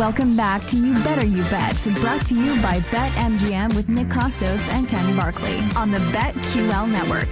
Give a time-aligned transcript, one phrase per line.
[0.00, 4.66] Welcome back to You Better You Bet, brought to you by BetMGM with Nick Kostos
[4.70, 7.30] and Ken Barkley on the BetQL network.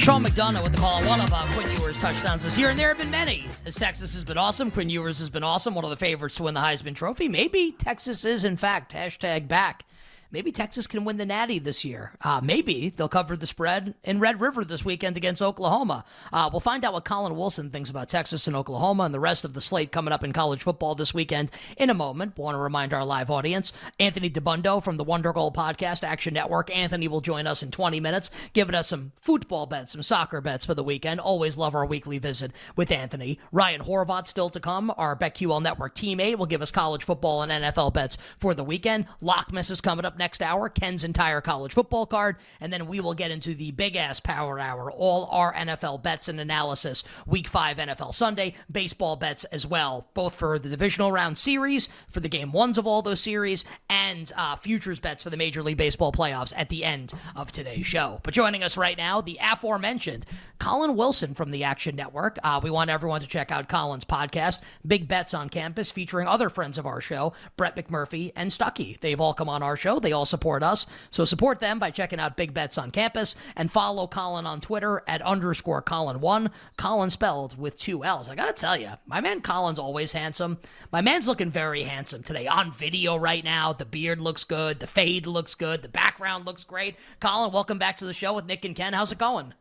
[0.00, 2.78] Sean McDonough with the call on one of uh, Quinn Ewers' touchdowns this year, and
[2.78, 3.46] there have been many.
[3.64, 6.44] As Texas has been awesome, Quinn Ewers has been awesome, one of the favorites to
[6.44, 7.28] win the Heisman Trophy.
[7.28, 9.84] Maybe Texas is, in fact, hashtag back
[10.30, 12.12] maybe Texas can win the Natty this year.
[12.20, 16.04] Uh, maybe they'll cover the spread in Red River this weekend against Oklahoma.
[16.32, 19.44] Uh, we'll find out what Collin Wilson thinks about Texas and Oklahoma and the rest
[19.44, 22.36] of the slate coming up in college football this weekend in a moment.
[22.36, 26.74] Want to remind our live audience, Anthony Dabbundo from the Wonder Goal Podcast Action Network.
[26.74, 30.64] Anthony will join us in 20 minutes, giving us some football bets, some soccer bets
[30.64, 31.20] for the weekend.
[31.20, 33.38] Always love our weekly visit with Anthony.
[33.52, 34.92] Ryan Horvat still to come.
[34.96, 39.06] Our BetQL Network teammate will give us college football and NFL bets for the weekend.
[39.22, 43.14] Lockmas is coming up next hour, Ken's entire college football card, and then we will
[43.14, 47.78] get into the big ass power hour, all our NFL bets and analysis, week five
[47.78, 52.52] NFL Sunday, baseball bets as well, both for the divisional round series, for the game
[52.52, 56.52] ones of all those series, and uh, futures bets for the Major League Baseball playoffs
[56.56, 58.20] at the end of today's show.
[58.22, 60.26] But joining us right now, the aforementioned
[60.58, 62.38] Collin Wilson from the Action Network.
[62.42, 66.48] Uh, we want everyone to check out Collin's podcast, Big Bets on Campus, featuring other
[66.48, 68.98] friends of our show, Brett McMurphy and Stuckey.
[69.00, 69.98] They've all come on our show.
[70.06, 70.86] They all support us.
[71.10, 75.02] So support them by checking out Big Bets on Campus and follow Collin on Twitter
[75.08, 76.52] at underscore Collin1.
[76.76, 78.28] Collin spelled with two L's.
[78.28, 80.58] I got to tell you, my man Collin's always handsome.
[80.92, 83.72] My man's looking very handsome today on video right now.
[83.72, 84.78] The beard looks good.
[84.78, 85.82] The fade looks good.
[85.82, 86.94] The background looks great.
[87.18, 88.92] Collin, welcome back to the show with Nick and Ken.
[88.92, 89.54] How's it going?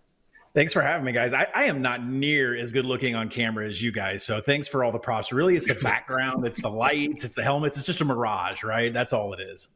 [0.54, 1.34] Thanks for having me, guys.
[1.34, 4.24] I, I, am not near as good looking on camera as you guys.
[4.24, 5.34] So thanks for all the props.
[5.34, 7.78] Really, it's the background, it's the lights, it's the helmets.
[7.78, 8.94] It's just a mirage, right?
[8.94, 9.70] That's all it is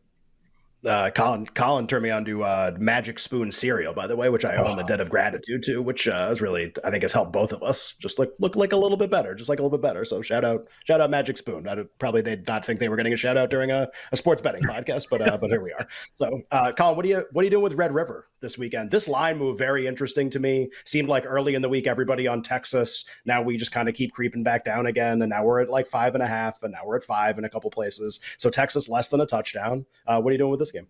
[0.86, 4.46] uh, Colin Collin turned me on to uh, Magic Spoon cereal, by the way, which
[4.46, 4.76] I owe oh.
[4.76, 7.62] the debt of gratitude to, which uh, is really I think has helped both of
[7.64, 10.06] us just look look like a little bit better, just like a little bit better.
[10.06, 11.68] So shout out shout out Magic Spoon.
[11.68, 14.42] I probably they'd not think they were getting a shout out during a, a sports
[14.42, 15.88] betting podcast, but uh, but here we are.
[16.16, 18.92] So uh, Collin, what are you what are you doing with Red River this weekend?
[18.92, 20.70] This line move very interesting to me.
[20.86, 23.06] Seemed like early in the week everybody on Texas.
[23.26, 25.88] Now we just kind of keep creeping back down again, and now we're at like
[25.88, 28.20] five and a half, and now we're at five in a couple places.
[28.38, 29.86] So Texas less than a touchdown.
[30.08, 30.88] Uh, what are you doing with this game?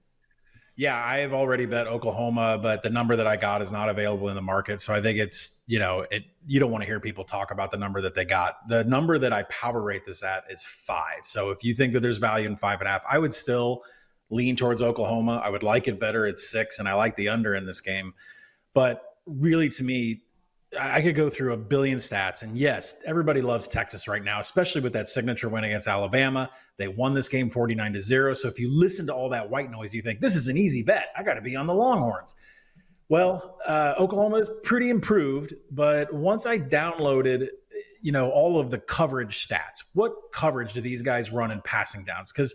[0.79, 4.29] Yeah, I have already bet Oklahoma, but the number that I got is not available
[4.29, 4.79] in the market.
[4.79, 7.69] So I think it's, you know, it you don't want to hear people talk about
[7.69, 8.65] the number that they got.
[8.69, 11.25] The number that I power rate this at is five.
[11.25, 13.83] So if you think that there's value in five and a half, I would still
[14.29, 15.41] lean towards Oklahoma.
[15.43, 18.13] I would like it better at six, and I like the under in this game.
[18.73, 20.21] But really, to me,
[20.79, 22.43] I could go through a billion stats.
[22.43, 26.49] And yes, everybody loves Texas right now, especially with that signature win against Alabama.
[26.77, 28.33] They won this game 49 to 0.
[28.35, 30.83] So if you listen to all that white noise, you think this is an easy
[30.83, 31.07] bet.
[31.17, 32.35] I got to be on the Longhorns.
[33.09, 37.47] Well, uh, Oklahoma is pretty improved, but once I downloaded,
[38.03, 42.03] you know, all of the coverage stats, what coverage do these guys run in passing
[42.03, 42.31] downs?
[42.31, 42.53] Because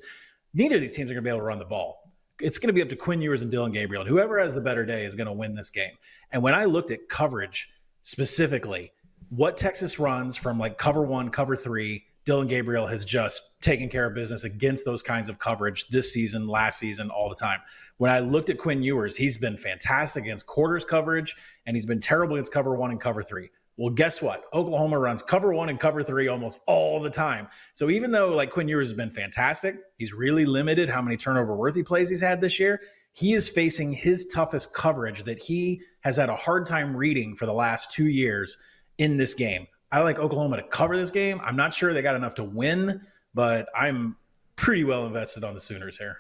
[0.55, 2.13] neither of these teams are going to be able to run the ball.
[2.41, 4.03] It's going to be up to Quinn Ewers and Dillon Gabriel.
[4.03, 5.93] And whoever has the better day is going to win this game.
[6.33, 7.69] And when I looked at coverage
[8.03, 8.93] specifically
[9.31, 12.05] what Texas runs from like cover one, cover three.
[12.25, 16.47] Dillon Gabriel has just taken care of business against those kinds of coverage this season,
[16.47, 17.61] last season, all the time.
[17.99, 21.35] When I looked at Quinn Ewers, he's been fantastic against quarters coverage,
[21.67, 23.51] and he's been terrible against cover one and cover three.
[23.77, 24.45] Well, guess what?
[24.53, 27.49] Oklahoma runs cover one and cover three almost all the time.
[27.73, 31.57] So even though like Quinn Ewers has been fantastic, he's really limited how many turnover
[31.57, 32.81] worthy plays he's had this year
[33.15, 37.47] he is facing his toughest coverage that he has had a hard time reading for
[37.47, 38.57] the last two years
[38.99, 39.67] in this game.
[39.93, 41.41] I like Oklahoma to cover this game.
[41.43, 43.01] I'm not sure they got enough to win,
[43.33, 44.17] but I'm
[44.57, 46.19] pretty well invested on the Sooners here.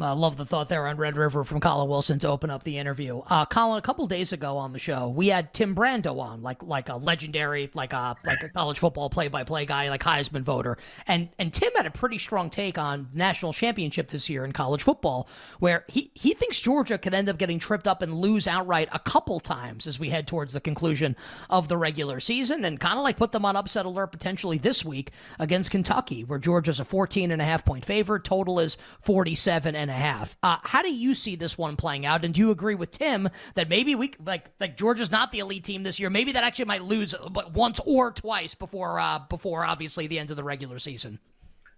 [0.00, 2.62] I uh, love the thought there on Red River from Collin Wilson to open up
[2.62, 3.18] the interview.
[3.26, 6.62] Uh, Collin, a couple days ago on the show, we had Tim Brando on, like
[6.62, 10.42] like a legendary, like a like a college football play by play guy, like Heisman
[10.42, 14.52] voter, and and Tim had a pretty strong take on national championship this year in
[14.52, 18.46] college football, where he he thinks Georgia could end up getting tripped up and lose
[18.46, 21.16] outright a couple times as we head towards the conclusion
[21.50, 24.84] of the regular season, and kind of like put them on upset alert potentially this
[24.84, 29.74] week against Kentucky, where Georgia's a 14 and a half point favorite, total is 47
[29.74, 30.36] and and a half.
[30.42, 32.24] Uh, how do you see this one playing out?
[32.24, 35.64] And do you agree with Tim that maybe we like like Georgia's not the elite
[35.64, 36.10] team this year?
[36.10, 40.30] Maybe that actually might lose but once or twice before uh, before obviously the end
[40.30, 41.18] of the regular season.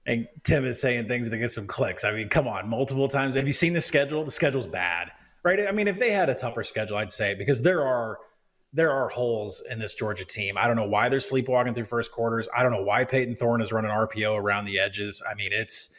[0.06, 2.04] And Tim is saying things to get some clicks.
[2.04, 3.34] I mean, come on, multiple times.
[3.34, 4.24] Have you seen the schedule?
[4.24, 5.10] The schedule's bad,
[5.42, 5.66] right?
[5.68, 8.18] I mean, if they had a tougher schedule, I'd say because there are
[8.72, 10.56] there are holes in this Georgia team.
[10.56, 12.48] I don't know why they're sleepwalking through first quarters.
[12.56, 15.22] I don't know why Payton Thorne is running RPO around the edges.
[15.28, 15.92] I mean, it's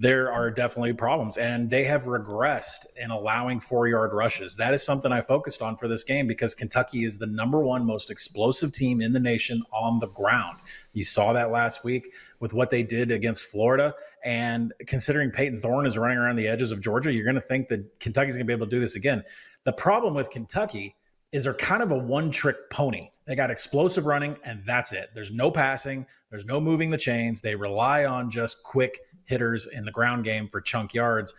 [0.00, 1.36] there are definitely problems.
[1.36, 4.56] And they have regressed in allowing four yard rushes.
[4.56, 7.84] That is something I focused on for this game because Kentucky is the number one
[7.84, 10.60] most explosive team in the nation on the ground.
[10.94, 13.94] You saw that last week with what they did against Florida.
[14.24, 17.68] And considering Payton Thorne is running around the edges of Georgia, you're going to think
[17.68, 19.22] that Kentucky's going to be able to do this again.
[19.64, 20.96] The problem with Kentucky
[21.32, 23.08] is they're kind of a one trick pony.
[23.26, 25.10] They got explosive running, and that's it.
[25.14, 27.40] There's no passing, there's no moving the chains.
[27.40, 28.98] They rely on just quick
[29.30, 31.32] hitters in the ground game for chunk yards.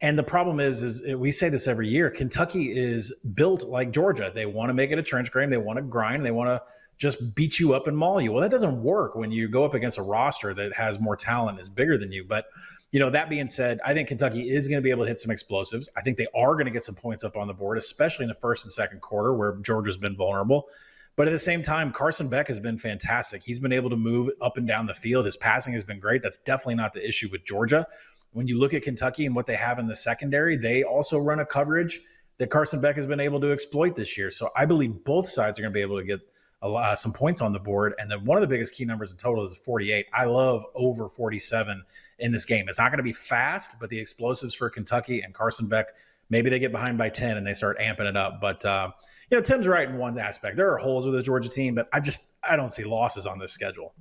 [0.00, 2.10] And the problem is, is we say this every year.
[2.10, 4.30] Kentucky is built like Georgia.
[4.32, 5.50] They want to make it a trench game.
[5.50, 6.24] They want to grind.
[6.24, 6.62] They want to
[6.98, 8.32] just beat you up and maul you.
[8.32, 11.58] Well, that doesn't work when you go up against a roster that has more talent,
[11.58, 12.24] is bigger than you.
[12.24, 12.46] But
[12.92, 15.18] you know, that being said, I think Kentucky is going to be able to hit
[15.18, 15.88] some explosives.
[15.96, 18.28] I think they are going to get some points up on the board, especially in
[18.28, 20.68] the first and second quarter where Georgia's been vulnerable.
[21.16, 23.42] But at the same time, Carson Beck has been fantastic.
[23.42, 25.26] He's been able to move up and down the field.
[25.26, 26.22] His passing has been great.
[26.22, 27.86] That's definitely not the issue with Georgia.
[28.32, 31.40] When you look at Kentucky and what they have in the secondary, they also run
[31.40, 32.00] a coverage
[32.38, 34.30] that Carson Beck has been able to exploit this year.
[34.30, 36.20] So I believe both sides are going to be able to get
[36.62, 37.94] a lot, some points on the board.
[37.98, 40.06] And then one of the biggest key numbers in total is 48.
[40.14, 41.82] I love over 47
[42.20, 42.68] in this game.
[42.68, 45.88] It's not going to be fast, but the explosives for Kentucky and Carson Beck,
[46.30, 48.40] maybe they get behind by 10 and they start amping it up.
[48.40, 48.92] But uh,
[49.32, 50.58] you know, Tim's right in one aspect.
[50.58, 53.38] There are holes with the Georgia team, but I just I don't see losses on
[53.38, 53.94] this schedule.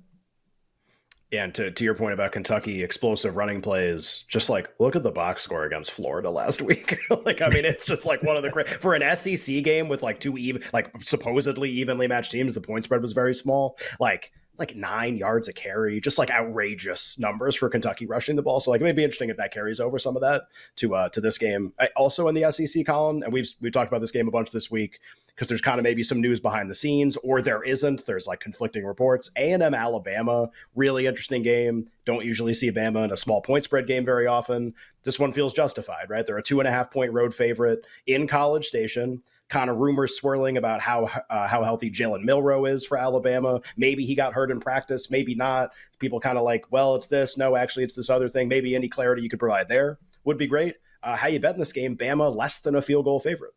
[1.32, 5.12] And to, to your point about Kentucky, explosive running plays, just like look at the
[5.12, 7.00] box score against Florida last week.
[7.26, 10.20] like, I mean, it's just like one of the for an SEC game with like
[10.20, 12.54] two even, like supposedly evenly matched teams.
[12.54, 13.78] The point spread was very small.
[14.02, 18.60] Like, like nine yards a carry, just like outrageous numbers for Kentucky rushing the ball.
[18.60, 20.44] So like it may be interesting if that carries over some of that
[20.78, 21.74] to uh, to this game.
[21.80, 24.52] I, also in the SEC column, and we've we've talked about this game a bunch
[24.52, 25.00] this week
[25.36, 28.06] because there's kind of maybe some news behind the scenes, or there isn't.
[28.06, 29.32] There's like conflicting reports.
[29.36, 31.90] A and M Alabama, really interesting game.
[32.06, 34.74] Don't usually see Bama in a small point spread game very often.
[35.04, 36.26] This one feels justified, right?
[36.26, 40.16] They're a two and a half point road favorite in College Station kind of rumors
[40.16, 43.62] swirling about how uh, how healthy Jalen Milroe is for Alabama.
[43.78, 45.72] Maybe he got hurt in practice, maybe not.
[46.00, 47.38] People kind of like, well, it's this.
[47.38, 48.48] No, actually, it's this other thing.
[48.48, 50.78] Maybe any clarity you could provide there would be great.
[51.04, 51.98] Uh, how you bet in this game?
[51.98, 53.54] Bama less than a field goal favorite.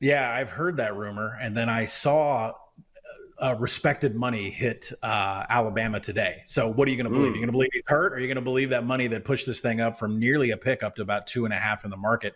[0.00, 2.52] Yeah, I've heard that rumor, and then I saw
[3.40, 6.42] uh, respected money hit uh, Alabama today.
[6.46, 7.30] So what are you going to believe?
[7.30, 7.32] Mm.
[7.32, 9.06] Are you going to believe he's hurt, or are you going to believe that money
[9.08, 11.56] that pushed this thing up from nearly a pick up to about two and a
[11.56, 12.34] half in the market?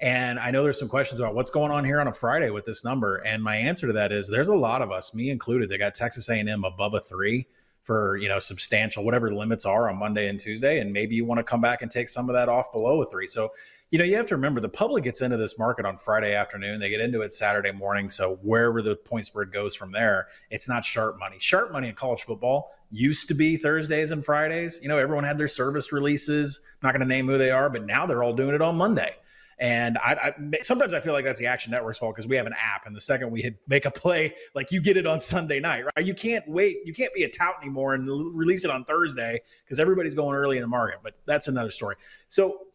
[0.00, 2.64] And I know there's some questions about what's going on here on a Friday with
[2.64, 3.16] this number.
[3.16, 5.94] And my answer to that is there's a lot of us, me included, that got
[5.94, 7.46] Texas A&M above a three
[7.82, 11.38] for you know substantial whatever limits are on Monday and Tuesday, and maybe you want
[11.38, 13.26] to come back and take some of that off below a three.
[13.26, 13.50] So
[13.90, 16.78] you know you have to remember the public gets into this market on Friday afternoon,
[16.78, 18.08] they get into it Saturday morning.
[18.08, 21.36] So wherever the point spread goes from there, it's not sharp money.
[21.40, 24.78] Sharp money in college football used to be Thursdays and Fridays.
[24.82, 26.60] You know everyone had their service releases.
[26.82, 28.76] I'm not going to name who they are, but now they're all doing it on
[28.76, 29.14] Monday.
[29.60, 32.46] And I, I, sometimes I feel like that's the Action Network's fault because we have
[32.46, 35.60] an app, and the second we make a play, like you get it on Sunday
[35.60, 36.06] night, right?
[36.06, 39.78] You can't wait, you can't be a tout anymore and release it on Thursday because
[39.78, 41.00] everybody's going early in the market.
[41.02, 41.96] But that's another story.
[42.28, 42.68] So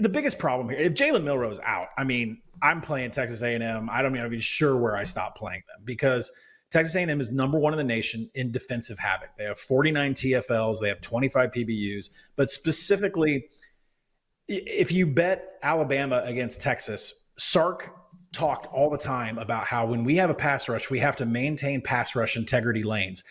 [0.00, 3.88] the biggest problem here, if Jalen is out, I mean, I'm playing Texas A&M.
[3.90, 6.30] I don't even be sure where I stop playing them because
[6.70, 9.30] Texas A&M is number one in the nation in defensive havoc.
[9.36, 13.44] They have 49 TFLs, they have 25 PBUs, but specifically
[14.48, 17.94] if you bet Alabama against Texas, Sark
[18.32, 21.26] talked all the time about how when we have a pass rush, we have to
[21.26, 23.24] maintain pass rush integrity lanes.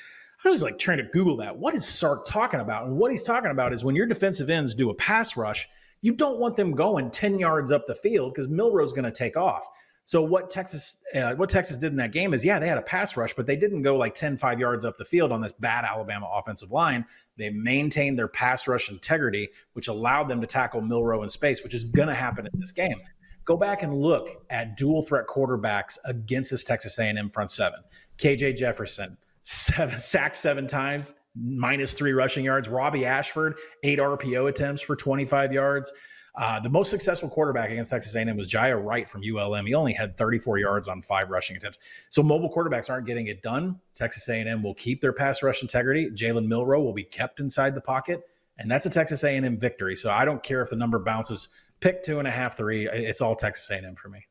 [0.43, 1.57] I was like trying to Google that.
[1.57, 2.87] What is Sark talking about?
[2.87, 5.67] And what he's talking about is when your defensive ends do a pass rush,
[6.01, 9.37] you don't want them going 10 yards up the field because Milroe's going to take
[9.37, 9.67] off.
[10.05, 12.81] So what Texas uh, what Texas did in that game is yeah, they had a
[12.81, 15.51] pass rush, but they didn't go like 10 5 yards up the field on this
[15.51, 17.05] bad Alabama offensive line.
[17.37, 21.73] They maintained their pass rush integrity, which allowed them to tackle Milrow in space, which
[21.73, 22.99] is going to happen in this game.
[23.45, 27.79] Go back and look at dual threat quarterbacks against this Texas A&M front seven.
[28.17, 32.67] KJ Jefferson, seven sacked seven times, minus three rushing yards.
[32.67, 35.91] Robby Ashford, eight RPO attempts for 25 yards.
[36.35, 39.65] Uh, the most successful quarterback against Texas A&M was Jiya Wright from ULM.
[39.65, 41.79] He only had 34 yards on five rushing attempts.
[42.09, 43.79] So mobile quarterbacks aren't getting it done.
[43.95, 46.09] Texas A&M will keep their pass rush integrity.
[46.09, 48.21] Jalen Milroe will be kept inside the pocket,
[48.57, 49.95] and that's a Texas A&M victory.
[49.95, 51.49] So I don't care if the number bounces.
[51.81, 52.87] Pick two and a half, three.
[52.87, 54.25] It's all Texas A&M for me.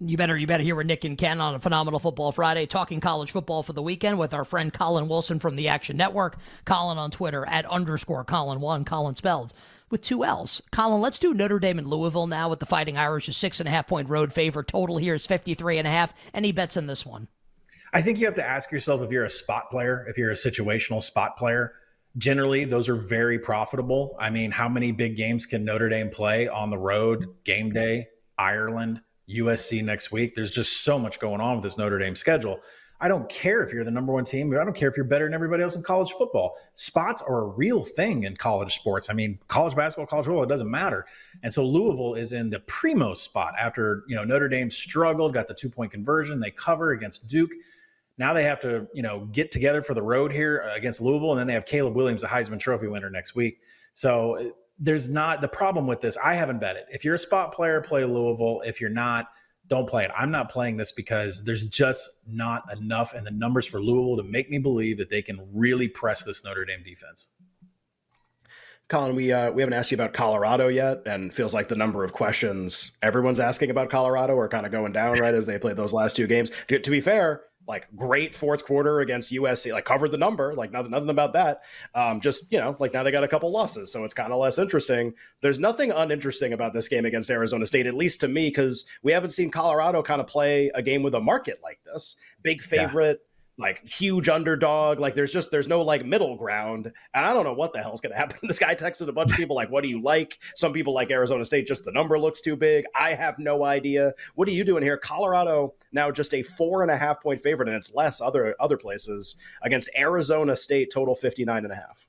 [0.00, 3.00] You better you better hear with Nick and Ken on a phenomenal football Friday, talking
[3.00, 6.36] college football for the weekend with our friend Collin Wilson from the Action Network.
[6.64, 9.52] Collin on Twitter at underscore Collin one, Collin spelled
[9.90, 10.60] with two L's.
[10.72, 13.68] Collin, let's do Notre Dame and Louisville now with the Fighting Irish, a six and
[13.68, 14.66] a half point road favorite.
[14.66, 16.12] Total here is 53 and a half.
[16.34, 17.28] Any bets in this one?
[17.92, 20.34] I think you have to ask yourself if you're a spot player, if you're a
[20.34, 21.74] situational spot player,
[22.18, 24.16] generally those are very profitable.
[24.18, 28.08] I mean, how many big games can Notre Dame play on the road, game day,
[28.36, 30.34] Ireland, USC next week?
[30.34, 32.60] There's just so much going on with this Notre Dame schedule.
[33.00, 34.52] I don't care if you're the number one team.
[34.54, 36.56] I don't care if you're better than everybody else in college football.
[36.74, 39.10] Spots are a real thing in college sports.
[39.10, 41.04] I mean, college basketball, college football, it doesn't matter.
[41.42, 45.48] And so Louisville is in the primo spot after, you know, Notre Dame struggled, got
[45.48, 46.38] the two point conversion.
[46.40, 47.50] They cover against Duke.
[48.16, 51.40] Now they have to, you know, get together for the road here against Louisville, and
[51.40, 53.58] then they have Caleb Williams, the Heisman Trophy winner, next week.
[53.92, 56.16] So there's not the problem with this.
[56.16, 56.86] I haven't bet it.
[56.90, 58.62] If you're a spot player, play Louisville.
[58.64, 59.28] If you're not,
[59.66, 60.10] don't play it.
[60.16, 64.22] I'm not playing this because there's just not enough in the numbers for Louisville to
[64.22, 67.28] make me believe that they can really press this Notre Dame defense.
[68.88, 72.04] Collin, we uh, we haven't asked you about Colorado yet, and feels like the number
[72.04, 75.76] of questions everyone's asking about Colorado are kind of going down right as they played
[75.76, 76.50] those last two games.
[76.68, 80.70] To, to be fair, like great fourth quarter against USC, like covered the number, like
[80.70, 81.62] nothing, nothing about that.
[81.94, 84.38] Um, just you know, like now they got a couple losses, so it's kind of
[84.38, 85.14] less interesting.
[85.40, 89.12] There's nothing uninteresting about this game against Arizona State, at least to me, because we
[89.12, 92.16] haven't seen Colorado kind of play a game with a market like this.
[92.42, 93.20] Big favorite.
[93.22, 94.98] Yeah like huge underdog.
[94.98, 98.00] Like there's just there's no like middle ground, and I don't know what the hell's
[98.00, 98.38] gonna happen.
[98.54, 101.10] This guy texted a bunch of people like, "What do you like?" Some people like
[101.10, 102.84] Arizona State, just the number looks too big.
[102.94, 104.12] I have no idea.
[104.34, 104.96] What are you doing here?
[104.96, 108.76] Colorado now just a four and a half point favorite, and it's less other other
[108.76, 112.06] places against Arizona State total 59 and a half.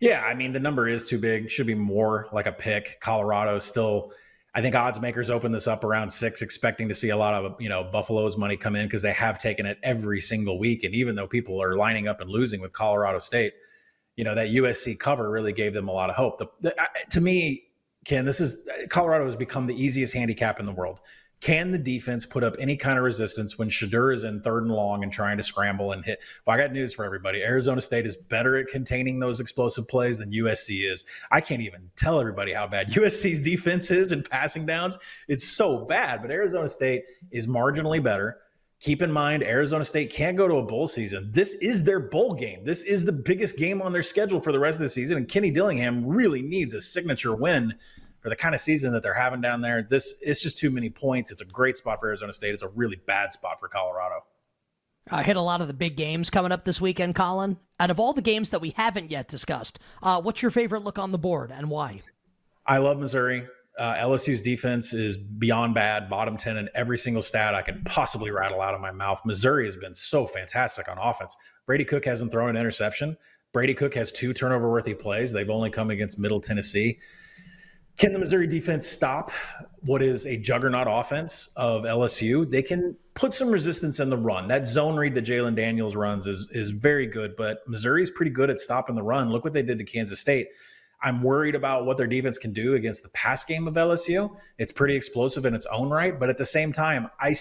[0.00, 1.50] Yeah, I mean the number is too big.
[1.50, 2.98] Should be more like a pick.
[3.00, 4.12] Colorado still
[4.54, 7.60] I think odds makers open this up around six, expecting to see a lot of
[7.60, 10.82] you know Buffalo's money come in because they have taken it every single week.
[10.82, 13.54] And even though people are lining up and losing with Colorado State,
[14.16, 16.38] you know that USC cover really gave them a lot of hope.
[16.38, 16.74] The, the,
[17.10, 17.64] to me,
[18.04, 21.00] Ken, this is Colorado has become the easiest handicap in the world.
[21.40, 24.72] Can the defense put up any kind of resistance when Shedeur is in third and
[24.72, 26.22] long and trying to scramble and hit?
[26.46, 27.42] Well, I got news for everybody.
[27.42, 31.04] Arizona State is better at containing those explosive plays than USC is.
[31.30, 34.98] I can't even tell everybody how bad USC's defense is in passing downs.
[35.28, 38.40] It's so bad, but Arizona State is marginally better.
[38.80, 41.30] Keep in mind, Arizona State can't go to a bowl season.
[41.32, 42.64] This is their bowl game.
[42.64, 45.18] This is the biggest game on their schedule for the rest of the season.
[45.18, 47.74] And Kenny Dillingham really needs a signature win
[48.20, 50.90] for the kind of season that they're having down there, this it's just too many
[50.90, 51.30] points.
[51.30, 52.52] It's a great spot for Arizona State.
[52.52, 54.24] It's a really bad spot for Colorado.
[55.10, 57.58] I hit a lot of the big games coming up this weekend, Collin.
[57.80, 60.98] Out of all the games that we haven't yet discussed, uh, what's your favorite look
[60.98, 62.00] on the board and why?
[62.66, 63.46] I love Missouri.
[63.78, 68.30] Uh, LSU's defense is beyond bad, bottom 10 in every single stat I could possibly
[68.30, 69.22] rattle out of my mouth.
[69.24, 71.34] Missouri has been so fantastic on offense.
[71.66, 73.16] Brady Cook hasn't thrown an interception.
[73.52, 75.32] Brady Cook has two turnover worthy plays.
[75.32, 76.98] They've only come against Middle Tennessee.
[78.00, 79.30] Can the Missouri defense stop
[79.82, 82.50] what is a juggernaut offense of LSU?
[82.50, 84.48] They can put some resistance in the run.
[84.48, 88.30] That zone read that Jalen Daniels runs is is very good, but Missouri is pretty
[88.30, 89.28] good at stopping the run.
[89.28, 90.48] Look what they did to Kansas State.
[91.02, 94.36] I'm worried about what their defense can do against the pass game of LSU.
[94.58, 97.34] It's pretty explosive in its own right, but at the same time, I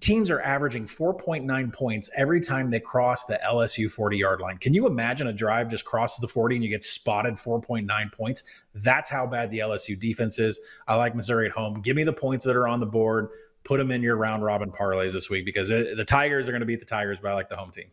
[0.00, 4.58] teams are averaging 4.9 points every time they cross the LSU 40 yard line.
[4.58, 8.44] Can you imagine a drive just crosses the 40 and you get spotted 4.9 points?
[8.74, 10.60] That's how bad the LSU defense is.
[10.86, 11.80] I like Missouri at home.
[11.80, 13.28] Give me the points that are on the board.
[13.64, 16.60] Put them in your round robin parlays this week because it, the Tigers are going
[16.60, 17.90] to beat the Tigers, but I like the home team.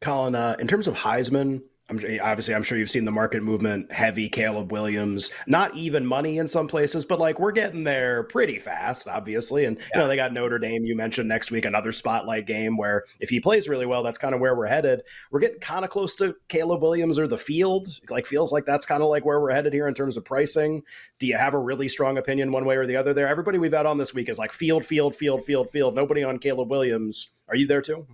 [0.00, 3.92] Collin, uh, in terms of Heisman, I'm obviously I'm sure you've seen the market movement
[3.92, 8.58] heavy Caleb Williams not even money in some places but like we're getting there pretty
[8.58, 9.66] fast obviously.
[9.66, 9.84] And yeah.
[9.92, 13.28] you know they got Notre Dame you mentioned next week another spotlight game where if
[13.28, 15.02] he plays really well that's kind of where we're headed.
[15.30, 17.88] We're getting kind of close to Caleb Williams or the field.
[18.08, 20.82] Like feels like that's kind of like where we're headed here in terms of pricing.
[21.18, 23.28] Do you have a really strong opinion one way or the other there?
[23.28, 25.94] Everybody we've had on this week is like field field field field field.
[25.94, 27.30] Nobody on Caleb Williams.
[27.48, 28.06] Are you there too?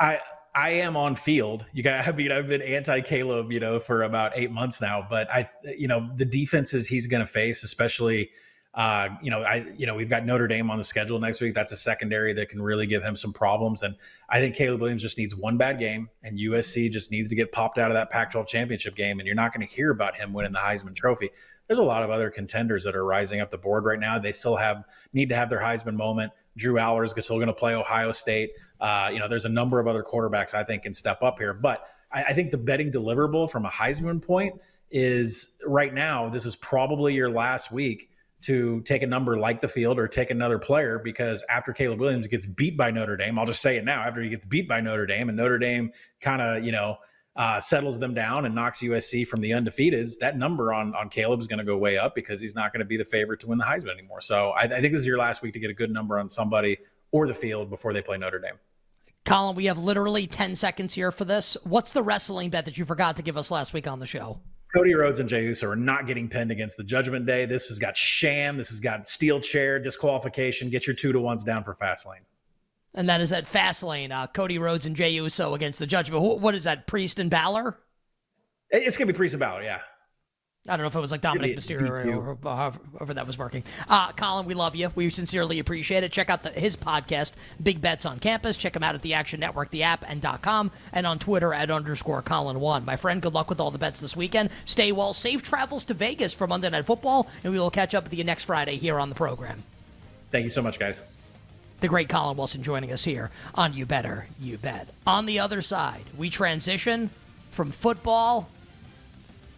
[0.00, 0.18] I
[0.58, 1.64] I am on field.
[1.72, 5.06] You got, I mean, I've been anti Caleb, you know, for about eight months now.
[5.08, 8.30] But I, you know, the defenses he's going to face, especially,
[8.74, 11.54] uh, you know, I, you know, we've got Notre Dame on the schedule next week.
[11.54, 13.82] That's a secondary that can really give him some problems.
[13.82, 13.94] And
[14.28, 17.52] I think Caleb Williams just needs one bad game, and USC just needs to get
[17.52, 19.20] popped out of that Pac-12 championship game.
[19.20, 21.30] And you're not going to hear about him winning the Heisman Trophy.
[21.68, 24.18] There's a lot of other contenders that are rising up the board right now.
[24.18, 26.32] They still have need to have their Heisman moment.
[26.58, 28.50] Drew Allar is still going to play Ohio State.
[28.80, 31.54] Uh, you know, there's a number of other quarterbacks I think can step up here.
[31.54, 34.60] But I, I think the betting deliverable from a Heisman point
[34.90, 38.10] is right now, this is probably your last week
[38.40, 42.28] to take a number like the field or take another player because after Caleb Williams
[42.28, 44.80] gets beat by Notre Dame, I'll just say it now, after he gets beat by
[44.80, 46.98] Notre Dame and Notre Dame kind of, you know,
[47.38, 51.38] uh, settles them down and knocks USC from the undefeateds, that number on on Caleb
[51.38, 53.46] is going to go way up because he's not going to be the favorite to
[53.46, 54.20] win the Heisman anymore.
[54.20, 56.28] So I, I think this is your last week to get a good number on
[56.28, 56.78] somebody
[57.12, 58.58] or the field before they play Notre Dame.
[59.24, 61.56] Collin, we have literally 10 seconds here for this.
[61.62, 64.40] What's the wrestling bet that you forgot to give us last week on the show?
[64.74, 67.46] Cody Rhodes and Jey Uso are not getting pinned against the Judgment Day.
[67.46, 68.56] This has got sham.
[68.56, 70.70] This has got steel chair disqualification.
[70.70, 72.24] Get your two to ones down for Fastlane.
[72.94, 74.10] And that is at Fastlane.
[74.10, 76.40] Uh, Cody Rhodes and Jey Uso against the Judgment.
[76.40, 76.86] What is that?
[76.86, 77.78] Priest and Balor?
[78.70, 79.62] It's gonna be Priest and Balor.
[79.62, 79.80] Yeah.
[80.68, 83.64] I don't know if it was like Dominik Mysterio or, or, however that was working.
[83.88, 84.92] Uh, Collin, we love you.
[84.94, 86.12] We sincerely appreciate it.
[86.12, 88.56] Check out the, his podcast, Big Bets on Campus.
[88.56, 91.70] Check him out at the Action Network, the app, and .com, and on Twitter at
[91.70, 92.84] underscore Collin1.
[92.84, 94.50] My friend, good luck with all the bets this weekend.
[94.66, 95.14] Stay well.
[95.14, 98.24] Safe travels to Vegas for Monday Night Football, and we will catch up with you
[98.24, 99.62] next Friday here on the program.
[100.30, 101.00] Thank you so much, guys.
[101.80, 104.88] The great Collin Wilson joining us here on You Better, You Bet.
[105.06, 107.10] On the other side, we transition
[107.50, 108.48] from football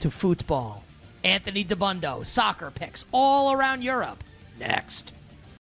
[0.01, 0.85] to football.
[1.25, 4.23] Anthony Dabbundo, soccer picks all around Europe.
[4.59, 5.13] Next.